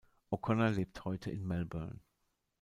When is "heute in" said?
1.05-1.45